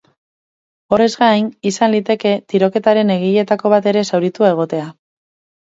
Horrez 0.95 1.09
gain, 1.23 1.51
izan 1.71 1.93
liteke 1.95 2.33
tiroketaren 2.53 3.15
egileetako 3.19 3.73
bat 3.75 3.93
ere 3.93 4.07
zauritua 4.11 4.51
egotea. 4.57 4.91